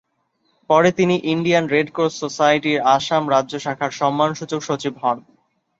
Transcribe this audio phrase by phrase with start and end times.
[0.69, 5.17] পরে তিনি Indian red cross সোসাইটির আসাম রাজ্য শাখার সম্মানসূচক সচিব হন।